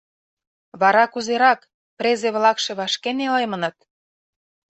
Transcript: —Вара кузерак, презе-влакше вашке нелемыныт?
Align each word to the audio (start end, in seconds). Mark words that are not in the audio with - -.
—Вара 0.81 1.05
кузерак, 1.13 1.59
презе-влакше 1.97 2.71
вашке 2.79 3.11
нелемыныт? 3.17 3.77